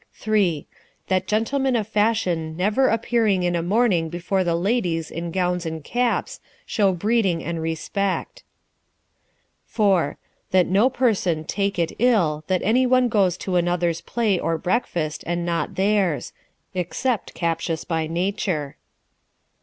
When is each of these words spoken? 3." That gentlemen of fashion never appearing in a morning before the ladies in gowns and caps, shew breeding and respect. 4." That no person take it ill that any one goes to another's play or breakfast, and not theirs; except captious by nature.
3." 0.13 0.65
That 1.09 1.27
gentlemen 1.27 1.75
of 1.75 1.87
fashion 1.87 2.57
never 2.57 2.87
appearing 2.87 3.43
in 3.43 3.55
a 3.55 3.61
morning 3.61 4.09
before 4.09 4.43
the 4.43 4.55
ladies 4.55 5.11
in 5.11 5.29
gowns 5.29 5.63
and 5.63 5.83
caps, 5.83 6.39
shew 6.65 6.91
breeding 6.93 7.43
and 7.43 7.61
respect. 7.61 8.41
4." 9.67 10.17
That 10.49 10.65
no 10.65 10.89
person 10.89 11.43
take 11.43 11.77
it 11.77 11.91
ill 11.99 12.43
that 12.47 12.63
any 12.63 12.87
one 12.87 13.09
goes 13.09 13.37
to 13.37 13.57
another's 13.57 14.01
play 14.01 14.39
or 14.39 14.57
breakfast, 14.57 15.23
and 15.27 15.45
not 15.45 15.75
theirs; 15.75 16.33
except 16.73 17.35
captious 17.35 17.83
by 17.83 18.07
nature. 18.07 18.77